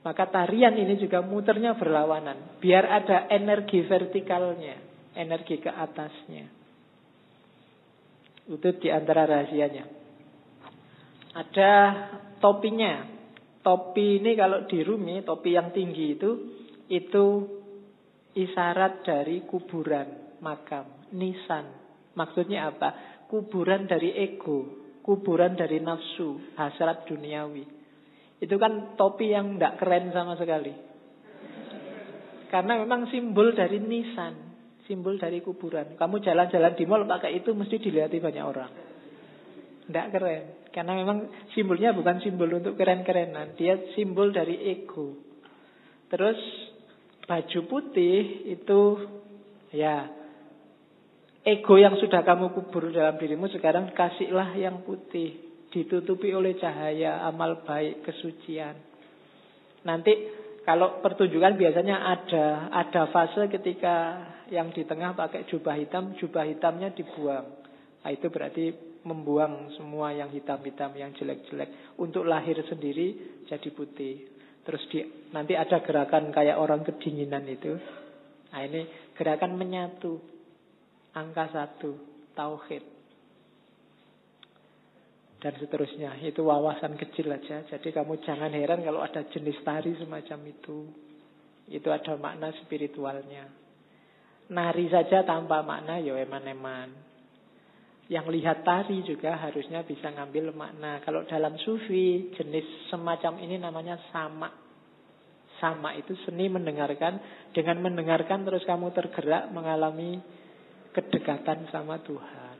Maka 0.00 0.32
tarian 0.32 0.72
ini 0.80 0.96
juga 0.96 1.20
muternya 1.20 1.76
berlawanan. 1.76 2.56
Biar 2.56 2.88
ada 2.88 3.28
energi 3.28 3.84
vertikalnya, 3.84 4.80
energi 5.12 5.60
ke 5.60 5.68
atasnya. 5.68 6.48
Itu 8.48 8.80
di 8.80 8.88
antara 8.88 9.28
rahasianya. 9.28 9.84
Ada 11.36 11.72
topinya. 12.40 13.20
Topi 13.60 14.24
ini 14.24 14.32
kalau 14.40 14.64
di 14.64 14.80
Rumi, 14.80 15.20
topi 15.20 15.52
yang 15.52 15.68
tinggi 15.76 16.16
itu, 16.16 16.30
itu 16.90 17.26
isyarat 18.34 19.06
dari 19.06 19.46
kuburan, 19.46 20.38
makam, 20.42 21.08
nisan. 21.14 21.78
Maksudnya 22.18 22.74
apa? 22.74 23.10
kuburan 23.30 23.86
dari 23.86 24.10
ego, 24.10 24.90
kuburan 25.06 25.54
dari 25.54 25.78
nafsu, 25.78 26.58
hasrat 26.58 27.06
duniawi. 27.06 27.62
Itu 28.42 28.58
kan 28.58 28.98
topi 28.98 29.30
yang 29.30 29.54
tidak 29.54 29.78
keren 29.78 30.10
sama 30.10 30.34
sekali. 30.34 30.74
Karena 32.50 32.82
memang 32.82 33.06
simbol 33.14 33.54
dari 33.54 33.78
nisan, 33.78 34.34
simbol 34.90 35.14
dari 35.14 35.38
kuburan. 35.38 35.94
Kamu 35.94 36.18
jalan-jalan 36.18 36.74
di 36.74 36.84
mall 36.90 37.06
pakai 37.06 37.38
itu 37.38 37.54
mesti 37.54 37.78
dilihat 37.78 38.10
banyak 38.10 38.42
orang. 38.42 38.72
Tidak 39.86 40.06
keren. 40.10 40.44
Karena 40.74 40.98
memang 40.98 41.30
simbolnya 41.54 41.94
bukan 41.94 42.18
simbol 42.18 42.50
untuk 42.50 42.74
keren-kerenan. 42.74 43.54
Dia 43.54 43.94
simbol 43.94 44.34
dari 44.34 44.58
ego. 44.74 45.14
Terus 46.10 46.38
baju 47.30 47.60
putih 47.70 48.50
itu 48.58 48.80
ya 49.70 50.10
Ego 51.46 51.78
yang 51.80 51.96
sudah 51.96 52.20
kamu 52.20 52.52
kubur 52.52 52.92
dalam 52.92 53.16
dirimu 53.16 53.48
sekarang 53.48 53.96
kasihlah 53.96 54.52
yang 54.60 54.84
putih. 54.84 55.40
Ditutupi 55.72 56.34
oleh 56.36 56.58
cahaya, 56.58 57.24
amal 57.24 57.64
baik, 57.64 58.04
kesucian. 58.04 58.76
Nanti 59.86 60.12
kalau 60.68 61.00
pertunjukan 61.00 61.56
biasanya 61.56 61.96
ada 61.96 62.68
ada 62.68 63.08
fase 63.08 63.48
ketika 63.48 63.94
yang 64.52 64.68
di 64.74 64.84
tengah 64.84 65.16
pakai 65.16 65.48
jubah 65.48 65.80
hitam, 65.80 66.12
jubah 66.20 66.44
hitamnya 66.44 66.92
dibuang. 66.92 67.46
Nah, 68.04 68.10
itu 68.12 68.28
berarti 68.28 68.64
membuang 69.06 69.72
semua 69.80 70.12
yang 70.12 70.28
hitam-hitam, 70.28 70.92
yang 70.92 71.16
jelek-jelek. 71.16 71.96
Untuk 71.96 72.28
lahir 72.28 72.60
sendiri 72.68 73.40
jadi 73.48 73.68
putih. 73.72 74.39
Terus 74.60 74.82
di, 74.92 75.00
nanti 75.32 75.56
ada 75.56 75.80
gerakan 75.80 76.28
kayak 76.30 76.60
orang 76.60 76.84
kedinginan 76.84 77.48
itu. 77.48 77.74
Nah 78.52 78.60
ini 78.64 79.12
gerakan 79.16 79.56
menyatu. 79.56 80.20
Angka 81.10 81.50
satu, 81.50 81.90
tauhid. 82.38 82.84
Dan 85.40 85.54
seterusnya. 85.56 86.20
Itu 86.20 86.46
wawasan 86.46 87.00
kecil 87.00 87.32
aja. 87.32 87.66
Jadi 87.66 87.88
kamu 87.90 88.20
jangan 88.22 88.52
heran 88.52 88.84
kalau 88.84 89.00
ada 89.00 89.24
jenis 89.32 89.58
tari 89.64 89.96
semacam 89.96 90.40
itu. 90.46 90.78
Itu 91.70 91.88
ada 91.88 92.14
makna 92.20 92.52
spiritualnya. 92.62 93.48
Nari 94.50 94.86
saja 94.90 95.22
tanpa 95.22 95.62
makna 95.62 96.02
ya 96.02 96.18
eman-eman. 96.20 97.09
Yang 98.10 98.26
lihat 98.34 98.66
tari 98.66 99.06
juga 99.06 99.38
harusnya 99.38 99.86
bisa 99.86 100.10
ngambil 100.10 100.50
makna. 100.50 100.98
Kalau 101.06 101.22
dalam 101.30 101.54
sufi, 101.62 102.34
jenis 102.34 102.90
semacam 102.90 103.38
ini 103.38 103.54
namanya 103.54 104.02
sama. 104.10 104.50
Sama 105.62 105.94
itu 105.94 106.18
seni 106.26 106.50
mendengarkan. 106.50 107.22
Dengan 107.54 107.78
mendengarkan 107.78 108.42
terus 108.42 108.66
kamu 108.66 108.90
tergerak 108.90 109.54
mengalami 109.54 110.18
kedekatan 110.90 111.70
sama 111.70 112.02
Tuhan. 112.02 112.56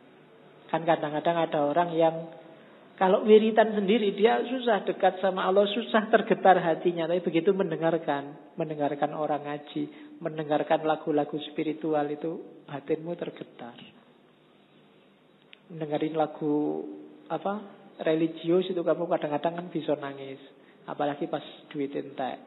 Kan 0.71 0.87
kadang-kadang 0.87 1.37
ada 1.43 1.59
orang 1.67 1.91
yang 1.99 2.15
kalau 2.95 3.27
wiritan 3.27 3.75
sendiri 3.75 4.15
dia 4.15 4.39
susah 4.47 4.87
dekat 4.87 5.19
sama 5.19 5.51
Allah, 5.51 5.67
susah 5.67 6.07
tergetar 6.15 6.63
hatinya. 6.63 7.11
Tapi 7.11 7.27
begitu 7.27 7.51
mendengarkan, 7.51 8.55
mendengarkan 8.55 9.19
orang 9.19 9.51
ngaji, 9.51 10.15
mendengarkan 10.23 10.87
lagu-lagu 10.87 11.35
spiritual 11.51 12.07
itu 12.07 12.63
hatimu 12.71 13.19
tergetar. 13.19 14.00
Mendengarin 15.71 16.19
lagu 16.19 16.83
apa 17.31 17.63
religius 18.03 18.67
itu 18.67 18.83
kamu 18.83 19.07
kadang-kadang 19.07 19.55
kan 19.61 19.67
bisa 19.71 19.95
nangis. 19.97 20.41
Apalagi 20.89 21.31
pas 21.31 21.45
duit 21.71 21.95
entek. 21.95 22.39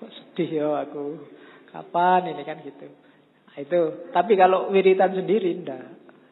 Kok 0.00 0.10
sedih 0.10 0.50
ya 0.64 0.68
aku. 0.82 1.20
Kapan 1.70 2.32
ini 2.32 2.42
kan 2.42 2.58
gitu. 2.64 2.88
Itu. 3.56 4.10
Tapi 4.12 4.32
kalau 4.34 4.72
wiritan 4.72 5.14
sendiri 5.14 5.54
enggak. 5.54 5.86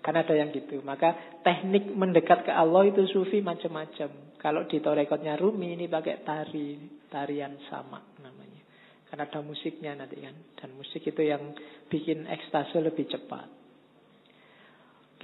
Kan 0.04 0.20
ada 0.20 0.36
yang 0.36 0.52
gitu. 0.52 0.84
Maka 0.84 1.40
teknik 1.40 1.88
mendekat 1.92 2.44
ke 2.44 2.52
Allah 2.52 2.84
itu 2.88 3.08
sufi 3.08 3.40
macam-macam. 3.40 4.36
Kalau 4.36 4.68
di 4.68 4.84
torekotnya 4.84 5.40
Rumi 5.40 5.72
ini 5.72 5.88
pakai 5.88 6.20
tari. 6.20 6.76
Tarian 7.08 7.56
sama 7.70 8.02
namanya. 8.20 8.60
Karena 9.08 9.24
ada 9.24 9.40
musiknya 9.40 9.96
nanti 9.96 10.20
kan. 10.20 10.36
Dan 10.60 10.76
musik 10.76 11.06
itu 11.06 11.22
yang 11.24 11.56
bikin 11.88 12.28
ekstase 12.28 12.76
lebih 12.82 13.08
cepat. 13.08 13.63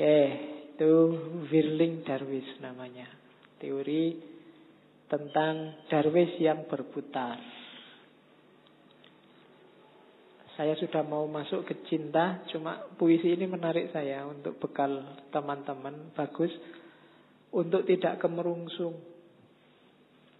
Oke. 0.00 0.25
Itu 0.80 1.12
Wirling 1.52 2.09
Darwis 2.09 2.49
namanya. 2.64 3.04
Teori 3.61 4.16
tentang 5.12 5.76
Darwis 5.92 6.40
yang 6.40 6.64
berputar. 6.64 7.37
Saya 10.57 10.73
sudah 10.80 11.04
mau 11.04 11.28
masuk 11.28 11.69
ke 11.69 11.85
cinta, 11.85 12.40
cuma 12.49 12.80
puisi 12.97 13.28
ini 13.28 13.45
menarik 13.45 13.92
saya 13.92 14.25
untuk 14.25 14.57
bekal 14.57 15.21
teman-teman. 15.28 16.16
Bagus 16.16 16.49
untuk 17.52 17.85
tidak 17.85 18.25
kemerungsung. 18.25 18.97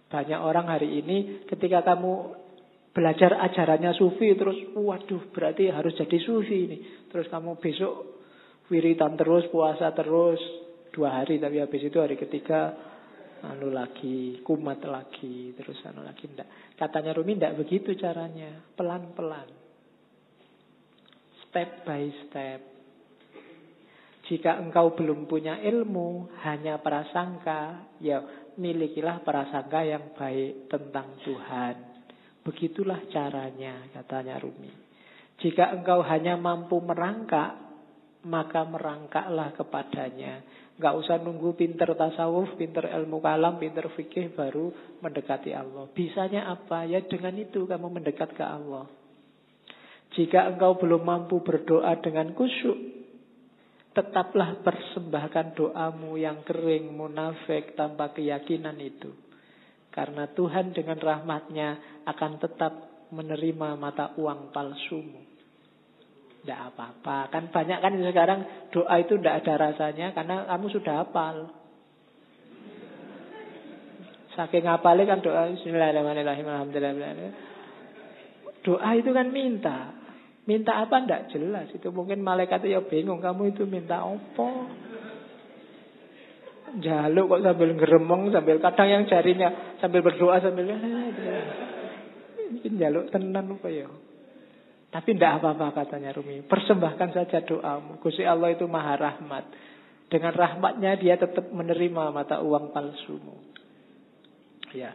Banyak 0.09 0.41
orang 0.41 0.73
hari 0.73 1.05
ini 1.05 1.45
ketika 1.45 1.85
kamu 1.85 2.33
belajar 2.97 3.37
ajarannya 3.45 3.93
sufi 3.93 4.33
terus 4.33 4.57
waduh 4.73 5.29
berarti 5.29 5.69
harus 5.69 5.93
jadi 5.93 6.17
sufi 6.17 6.57
ini. 6.65 6.77
Terus 7.13 7.29
kamu 7.29 7.61
besok 7.61 8.20
wiritan 8.69 9.17
terus, 9.17 9.49
puasa 9.49 9.89
terus 9.95 10.39
dua 10.91 11.23
hari 11.23 11.39
tapi 11.39 11.63
habis 11.63 11.87
itu 11.87 11.97
hari 11.97 12.19
ketiga 12.19 12.75
anu 13.41 13.73
lagi, 13.73 14.43
kumat 14.45 14.85
lagi, 14.85 15.55
terus 15.57 15.81
anu 15.87 16.05
lagi 16.05 16.29
ndak. 16.29 16.77
Katanya 16.77 17.17
Rumi 17.17 17.39
ndak 17.39 17.57
begitu 17.57 17.97
caranya, 17.97 18.61
pelan-pelan. 18.77 19.49
Step 21.49 21.83
by 21.83 22.05
step. 22.27 22.61
Jika 24.29 24.61
engkau 24.61 24.95
belum 24.95 25.27
punya 25.27 25.59
ilmu, 25.59 26.31
hanya 26.45 26.79
prasangka, 26.79 27.91
ya 27.99 28.23
milikilah 28.55 29.25
prasangka 29.25 29.83
yang 29.83 30.15
baik 30.15 30.71
tentang 30.71 31.19
Tuhan. 31.25 31.75
Begitulah 32.45 33.09
caranya, 33.11 33.91
katanya 33.91 34.39
Rumi. 34.39 34.71
Jika 35.41 35.73
engkau 35.73 36.05
hanya 36.05 36.37
mampu 36.37 36.79
merangkak, 36.79 37.70
maka 38.25 38.65
merangkaklah 38.67 39.53
kepadanya. 39.57 40.41
Gak 40.81 40.97
usah 40.97 41.21
nunggu 41.21 41.53
pinter 41.53 41.93
tasawuf, 41.93 42.57
pinter 42.57 42.89
ilmu 42.89 43.21
kalam, 43.21 43.61
pinter 43.61 43.85
fikih 43.93 44.33
baru 44.33 44.97
mendekati 45.01 45.53
Allah. 45.53 45.85
Bisanya 45.93 46.49
apa? 46.49 46.89
Ya 46.89 47.05
dengan 47.05 47.37
itu 47.37 47.69
kamu 47.69 48.01
mendekat 48.01 48.33
ke 48.33 48.41
Allah. 48.41 48.89
Jika 50.17 50.51
engkau 50.51 50.75
belum 50.81 51.05
mampu 51.05 51.39
berdoa 51.45 51.95
dengan 52.01 52.33
kusyuk, 52.33 53.01
Tetaplah 53.91 54.63
persembahkan 54.63 55.51
doamu 55.51 56.15
yang 56.15 56.47
kering, 56.47 56.95
munafik, 56.95 57.75
tanpa 57.75 58.15
keyakinan 58.15 58.79
itu. 58.79 59.11
Karena 59.91 60.31
Tuhan 60.31 60.71
dengan 60.71 60.95
rahmatnya 60.95 61.99
akan 62.07 62.39
tetap 62.39 62.73
menerima 63.11 63.75
mata 63.75 64.15
uang 64.15 64.55
palsumu. 64.55 65.30
Tidak 66.41 66.59
apa-apa. 66.73 67.29
Kan 67.29 67.53
banyak 67.53 67.79
kan 67.85 67.93
sekarang 68.01 68.39
doa 68.73 68.95
itu 68.97 69.21
tidak 69.21 69.45
ada 69.45 69.69
rasanya 69.69 70.09
karena 70.17 70.49
kamu 70.49 70.65
sudah 70.73 71.05
hafal. 71.05 71.53
Saking 74.33 74.65
hafalnya 74.65 75.05
kan 75.05 75.19
doa 75.21 75.53
Bismillahirrahmanirrahim 75.53 76.47
Alhamdulillah. 76.49 77.13
Doa 78.65 78.89
itu 78.97 79.13
kan 79.13 79.29
minta. 79.29 79.93
Minta 80.49 80.81
apa 80.81 81.05
ndak 81.05 81.29
jelas. 81.29 81.69
Itu 81.77 81.93
mungkin 81.93 82.25
malaikat 82.25 82.65
ya 82.65 82.81
bingung. 82.89 83.21
Kamu 83.21 83.53
itu 83.53 83.69
minta 83.69 84.01
apa? 84.01 84.49
Jaluk 86.81 87.37
kok 87.37 87.43
sambil 87.45 87.69
ngeremong 87.75 88.31
sambil 88.31 88.57
kadang 88.63 88.87
yang 88.87 89.03
jarinya 89.03 89.75
sambil 89.83 89.99
berdoa 90.07 90.39
sambil 90.39 90.71
mungkin 92.51 92.73
jaluk 92.79 93.11
tenan 93.11 93.59
apa 93.59 93.67
ya. 93.67 93.91
Tapi 94.91 95.15
tidak 95.15 95.39
apa-apa 95.39 95.71
katanya 95.71 96.11
Rumi. 96.11 96.43
Persembahkan 96.43 97.15
saja 97.15 97.39
doamu. 97.47 98.03
Gusti 98.03 98.27
Allah 98.27 98.51
itu 98.51 98.67
maha 98.67 98.99
rahmat. 98.99 99.45
Dengan 100.11 100.35
rahmatnya 100.35 100.99
dia 100.99 101.15
tetap 101.15 101.47
menerima 101.47 102.11
mata 102.11 102.43
uang 102.43 102.75
palsumu. 102.75 103.39
Ya. 104.75 104.91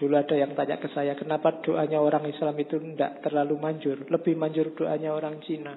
Dulu 0.00 0.16
ada 0.16 0.32
yang 0.32 0.56
tanya 0.56 0.80
ke 0.80 0.88
saya, 0.96 1.12
kenapa 1.12 1.60
doanya 1.60 2.00
orang 2.00 2.24
Islam 2.24 2.56
itu 2.56 2.80
tidak 2.80 3.20
terlalu 3.20 3.60
manjur, 3.60 4.08
lebih 4.08 4.32
manjur 4.32 4.72
doanya 4.72 5.12
orang 5.12 5.44
Cina. 5.44 5.76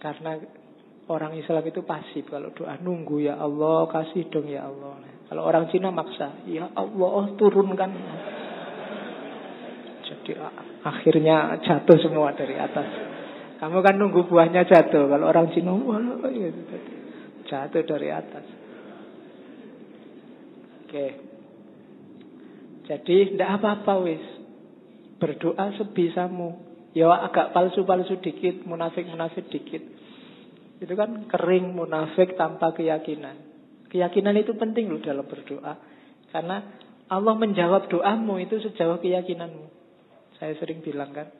Karena 0.00 0.40
orang 1.12 1.36
Islam 1.36 1.60
itu 1.68 1.84
pasif 1.84 2.24
kalau 2.32 2.56
doa 2.56 2.80
nunggu 2.80 3.28
ya 3.28 3.36
Allah 3.36 3.84
kasih 3.92 4.32
dong 4.32 4.48
ya 4.48 4.64
Allah. 4.64 5.04
Kalau 5.28 5.44
orang 5.44 5.68
Cina 5.68 5.92
maksa, 5.92 6.40
ya 6.48 6.72
Allah 6.72 7.36
turunkan. 7.36 7.90
Akhirnya 10.82 11.58
jatuh 11.62 11.98
semua 11.98 12.34
dari 12.34 12.54
atas. 12.56 12.88
Kamu 13.62 13.78
kan 13.78 13.94
nunggu 13.94 14.26
buahnya 14.26 14.66
jatuh. 14.66 15.06
Kalau 15.06 15.26
orang 15.30 15.54
Cina, 15.54 15.74
gitu. 16.30 16.76
jatuh 17.46 17.82
dari 17.86 18.08
atas. 18.10 18.46
Oke, 20.82 21.06
jadi 22.86 23.16
tidak 23.34 23.50
apa-apa 23.62 23.94
wis. 24.04 24.24
Berdoa 25.22 25.78
sebisamu. 25.78 26.70
Ya 26.92 27.08
agak 27.08 27.56
palsu-palsu 27.56 28.20
dikit, 28.20 28.68
munafik-munafik 28.68 29.48
dikit. 29.48 29.80
Itu 30.82 30.92
kan 30.92 31.24
kering 31.30 31.72
munafik 31.72 32.36
tanpa 32.36 32.74
keyakinan. 32.76 33.38
Keyakinan 33.88 34.36
itu 34.36 34.52
penting 34.58 34.92
loh 34.92 35.00
dalam 35.00 35.24
berdoa. 35.24 35.78
Karena 36.28 36.60
Allah 37.08 37.34
menjawab 37.38 37.88
doamu 37.88 38.36
itu 38.42 38.60
sejauh 38.60 39.00
keyakinanmu. 39.00 39.81
Saya 40.42 40.58
sering 40.58 40.82
bilang 40.82 41.14
kan. 41.14 41.30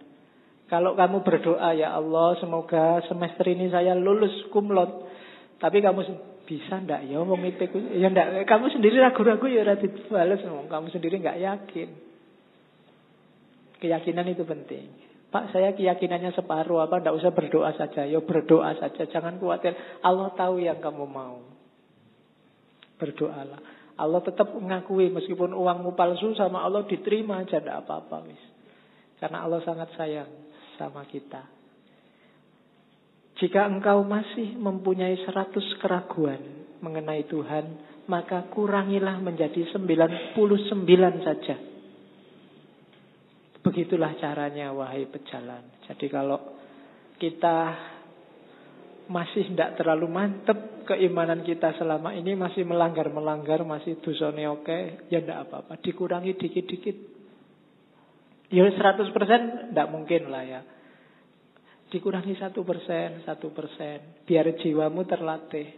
Kalau 0.70 0.94
kamu 0.94 1.26
berdoa 1.26 1.74
ya 1.74 1.90
Allah 1.90 2.38
semoga 2.38 3.02
semester 3.10 3.50
ini 3.50 3.66
saya 3.66 3.98
lulus 3.98 4.46
kumlot. 4.54 5.10
Tapi 5.58 5.82
kamu 5.82 6.00
bisa 6.46 6.78
ndak 6.78 7.10
ya 7.10 7.18
wong 7.18 7.42
itu 7.42 7.66
ya 7.98 8.06
ndak 8.14 8.46
kamu 8.46 8.70
sendiri 8.78 9.02
ragu-ragu 9.02 9.42
ya 9.50 9.66
ora 9.66 9.74
dibales 9.74 10.46
kamu 10.46 10.86
sendiri 10.94 11.18
nggak 11.18 11.38
yakin. 11.42 11.88
Keyakinan 13.82 14.26
itu 14.30 14.46
penting. 14.46 14.86
Pak 15.34 15.50
saya 15.50 15.74
keyakinannya 15.74 16.30
separuh 16.38 16.86
apa? 16.86 17.02
Ndak 17.02 17.18
usah 17.18 17.34
berdoa 17.34 17.74
saja. 17.74 18.06
Ya 18.06 18.22
berdoa 18.22 18.78
saja. 18.78 19.02
Jangan 19.10 19.42
khawatir. 19.42 19.74
Allah 20.06 20.30
tahu 20.38 20.62
yang 20.62 20.78
kamu 20.78 21.10
mau. 21.10 21.42
Berdoalah. 23.02 23.82
Allah 23.98 24.20
tetap 24.22 24.54
mengakui 24.54 25.10
meskipun 25.10 25.50
uangmu 25.50 25.98
palsu 25.98 26.38
sama 26.38 26.62
Allah 26.62 26.86
diterima 26.86 27.42
aja 27.42 27.58
ndak 27.58 27.82
apa-apa 27.82 28.30
wis 28.30 28.51
karena 29.22 29.46
Allah 29.46 29.62
sangat 29.62 29.94
sayang 29.94 30.30
sama 30.74 31.06
kita 31.06 31.62
jika 33.42 33.66
engkau 33.66 34.06
masih 34.06 34.54
mempunyai 34.54 35.18
seratus 35.26 35.66
keraguan 35.82 36.38
mengenai 36.78 37.26
Tuhan, 37.26 37.64
maka 38.06 38.46
kurangilah 38.54 39.18
menjadi 39.18 39.66
99 39.74 40.38
saja. 41.26 41.58
Begitulah 43.66 44.14
caranya 44.22 44.70
wahai 44.70 45.10
pejalan. 45.10 45.74
Jadi 45.90 46.06
kalau 46.06 46.38
kita 47.18 47.58
masih 49.10 49.50
tidak 49.50 49.74
terlalu 49.74 50.06
mantep 50.06 50.86
keimanan 50.86 51.42
kita 51.42 51.74
selama 51.82 52.14
ini 52.14 52.38
masih 52.38 52.62
melanggar-melanggar, 52.62 53.66
masih 53.66 53.98
dusone 53.98 54.46
oke, 54.46 55.10
ya 55.10 55.18
tidak 55.18 55.50
apa-apa. 55.50 55.82
Dikurangi 55.82 56.38
dikit-dikit. 56.38 57.11
Ya 58.52 58.68
100% 58.68 59.72
tidak 59.72 59.88
mungkin 59.88 60.28
lah 60.28 60.44
ya. 60.44 60.60
Dikurangi 61.88 62.36
satu 62.36 62.60
persen, 62.64 63.24
satu 63.24 63.48
persen. 63.52 64.24
Biar 64.28 64.44
jiwamu 64.60 65.08
terlatih. 65.08 65.72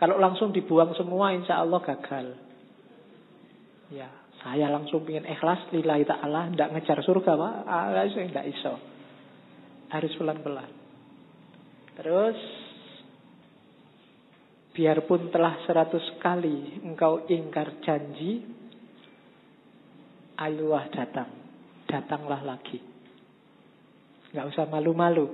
Kalau 0.00 0.16
langsung 0.16 0.56
dibuang 0.56 0.96
semua, 0.96 1.36
insya 1.36 1.60
Allah 1.60 1.80
gagal. 1.84 2.26
Ya, 3.92 4.08
saya 4.40 4.72
langsung 4.72 5.04
ingin 5.04 5.28
ikhlas 5.28 5.68
lillahi 5.72 6.08
ta'ala, 6.08 6.48
tidak 6.52 6.70
ngejar 6.76 6.98
surga, 7.04 7.32
Pak. 7.36 7.54
Ah, 7.68 8.08
tidak 8.08 8.46
iso. 8.48 8.74
Harus 9.92 10.12
pelan-pelan. 10.16 10.70
Terus, 12.00 12.38
biarpun 14.72 15.28
telah 15.28 15.60
seratus 15.68 16.04
kali 16.24 16.88
engkau 16.88 17.28
ingkar 17.28 17.84
janji, 17.84 18.48
ayuah 20.40 20.88
datang. 20.88 21.41
Datanglah 21.92 22.40
lagi. 22.40 22.80
Nggak 24.32 24.48
usah 24.48 24.64
malu-malu. 24.64 25.28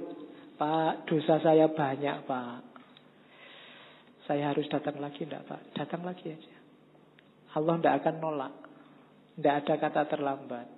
Pak, 0.59 1.07
dosa 1.07 1.39
saya 1.39 1.71
banyak, 1.71 2.27
Pak. 2.27 2.61
Saya 4.27 4.51
harus 4.51 4.67
datang 4.67 4.99
lagi, 4.99 5.23
enggak, 5.23 5.47
Pak? 5.47 5.71
Datang 5.71 6.03
lagi 6.03 6.35
aja. 6.35 6.57
Allah 7.55 7.79
tidak 7.79 7.95
akan 8.03 8.15
nolak. 8.19 8.55
Tidak 9.39 9.55
ada 9.55 9.75
kata 9.79 10.03
terlambat. 10.11 10.69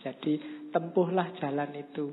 Jadi, 0.00 0.32
tempuhlah 0.72 1.28
jalan 1.36 1.76
itu. 1.76 2.06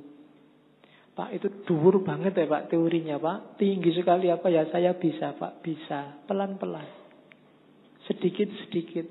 Pak, 1.16 1.40
itu 1.40 1.48
dur 1.64 2.04
banget 2.04 2.36
ya, 2.36 2.52
Pak, 2.52 2.68
teorinya, 2.68 3.16
Pak. 3.16 3.56
Tinggi 3.56 3.96
sekali 3.96 4.28
apa 4.28 4.52
ya? 4.52 4.68
Saya 4.68 4.92
bisa, 5.00 5.40
Pak. 5.40 5.64
Bisa. 5.64 6.20
Pelan-pelan. 6.28 6.88
Sedikit-sedikit. 8.12 9.08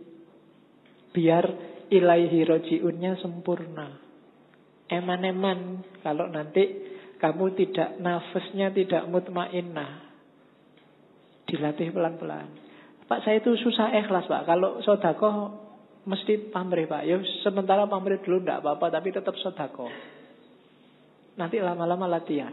Biar 1.17 1.45
ilaihi 1.89 2.45
rojiunnya 2.45 3.19
sempurna 3.21 4.09
eman-eman 4.89 5.85
kalau 6.01 6.27
nanti 6.33 6.89
kamu 7.21 7.55
tidak 7.55 8.01
nafasnya 8.01 8.73
tidak 8.73 9.05
mutmainnah. 9.07 10.09
Dilatih 11.49 11.93
pelan-pelan. 11.93 12.49
Pak 13.09 13.25
saya 13.25 13.41
itu 13.41 13.57
susah 13.57 13.93
ikhlas 13.97 14.29
Pak. 14.29 14.45
Kalau 14.45 14.85
sodako 14.85 15.29
mesti 16.05 16.53
pamrih 16.53 16.89
Pak. 16.89 17.03
Ya 17.05 17.17
sementara 17.45 17.89
pamrih 17.89 18.21
dulu 18.21 18.45
tidak 18.45 18.65
apa-apa 18.65 19.01
tapi 19.01 19.09
tetap 19.13 19.37
sodako. 19.41 19.89
Nanti 21.41 21.57
lama-lama 21.63 22.19
latihan. 22.19 22.53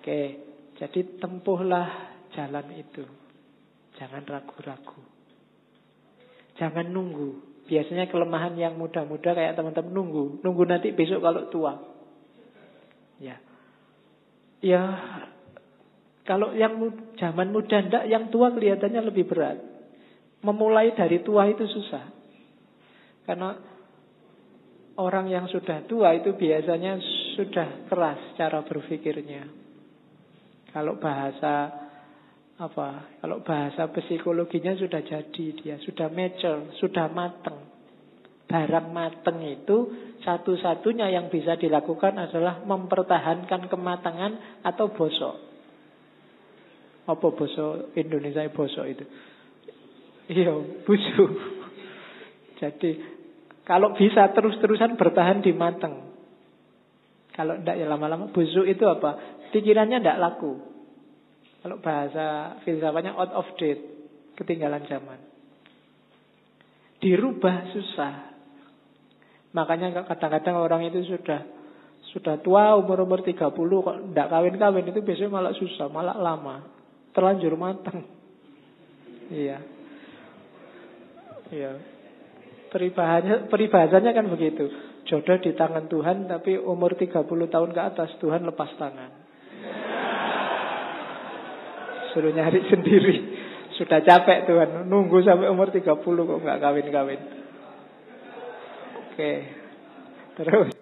Oke, 0.00 0.20
jadi 0.78 1.00
tempuhlah 1.18 1.88
jalan 2.34 2.66
itu. 2.78 3.04
Jangan 3.96 4.22
ragu-ragu. 4.22 5.15
Jangan 6.56 6.88
nunggu. 6.88 7.44
Biasanya 7.66 8.06
kelemahan 8.08 8.54
yang 8.54 8.78
muda-muda 8.78 9.34
kayak 9.34 9.58
teman-teman 9.58 9.92
nunggu. 9.92 10.24
Nunggu 10.40 10.62
nanti 10.64 10.94
besok 10.94 11.20
kalau 11.20 11.50
tua. 11.50 11.72
Ya. 13.20 13.36
Ya 14.64 14.82
kalau 16.26 16.50
yang 16.58 16.82
zaman 17.22 17.54
muda 17.54 17.86
ndak, 17.86 18.04
yang 18.10 18.34
tua 18.34 18.50
kelihatannya 18.50 19.02
lebih 19.06 19.30
berat. 19.30 19.62
Memulai 20.42 20.94
dari 20.94 21.22
tua 21.22 21.46
itu 21.46 21.66
susah. 21.70 22.06
Karena 23.26 23.54
orang 24.98 25.30
yang 25.30 25.46
sudah 25.46 25.86
tua 25.86 26.14
itu 26.18 26.34
biasanya 26.34 26.98
sudah 27.38 27.86
keras 27.86 28.34
cara 28.34 28.62
berpikirnya. 28.66 29.46
Kalau 30.74 30.98
bahasa 30.98 31.85
apa? 32.56 33.20
Kalau 33.20 33.44
bahasa 33.44 33.88
psikologinya 33.92 34.72
sudah 34.76 35.04
jadi 35.04 35.44
dia, 35.56 35.76
sudah 35.84 36.08
mature, 36.08 36.72
sudah 36.80 37.06
mateng. 37.12 37.76
Barang 38.46 38.94
mateng 38.94 39.42
itu 39.42 39.76
satu-satunya 40.22 41.10
yang 41.10 41.28
bisa 41.28 41.58
dilakukan 41.58 42.14
adalah 42.16 42.62
mempertahankan 42.62 43.66
kematangan 43.66 44.62
atau 44.62 44.94
bosok. 44.94 45.34
Apa 47.06 47.26
boso 47.34 47.90
Indonesia 47.94 48.42
boso 48.50 48.82
itu? 48.86 49.04
Iya, 50.26 50.54
busu. 50.82 51.24
Jadi 52.58 52.90
kalau 53.66 53.98
bisa 53.98 54.30
terus-terusan 54.30 54.94
bertahan 54.94 55.42
di 55.42 55.50
mateng. 55.50 56.06
Kalau 57.34 57.58
tidak 57.60 57.76
ya 57.76 57.86
lama-lama 57.90 58.32
busuk 58.32 58.64
itu 58.64 58.86
apa? 58.88 59.42
Pikirannya 59.52 60.00
tidak 60.00 60.18
laku. 60.22 60.75
Kalau 61.66 61.82
bahasa 61.82 62.62
filsafatnya 62.62 63.18
out 63.18 63.34
of 63.34 63.50
date, 63.58 63.82
ketinggalan 64.38 64.86
zaman. 64.86 65.18
Dirubah 67.02 67.74
susah. 67.74 68.38
Makanya 69.50 70.06
kadang-kadang 70.06 70.62
orang 70.62 70.86
itu 70.86 71.02
sudah 71.10 71.42
sudah 72.14 72.38
tua 72.38 72.78
umur-umur 72.78 73.26
30 73.26 73.50
kok 73.50 73.98
tidak 73.98 74.30
kawin-kawin 74.30 74.94
itu 74.94 75.02
biasanya 75.02 75.26
malah 75.34 75.54
susah, 75.58 75.90
malah 75.90 76.14
lama 76.14 76.70
terlanjur 77.10 77.58
matang. 77.58 78.06
Iya. 79.26 79.58
Iya. 81.50 81.82
Peribahasanya, 82.70 83.50
peribahasanya 83.50 84.14
kan 84.14 84.30
begitu. 84.30 84.70
Jodoh 85.02 85.42
di 85.42 85.50
tangan 85.58 85.90
Tuhan 85.90 86.30
tapi 86.30 86.62
umur 86.62 86.94
30 86.94 87.26
tahun 87.26 87.70
ke 87.74 87.80
atas 87.82 88.14
Tuhan 88.22 88.46
lepas 88.46 88.70
tangan. 88.78 89.15
Suruh 92.16 92.32
nyari 92.32 92.64
sendiri. 92.72 93.16
Sudah 93.76 94.00
capek 94.00 94.48
Tuhan. 94.48 94.88
Nunggu 94.88 95.20
sampai 95.20 95.52
umur 95.52 95.68
30 95.68 95.84
kok 95.84 96.40
nggak 96.40 96.60
kawin-kawin. 96.64 97.20
Oke. 99.12 99.32
Terus. 100.40 100.75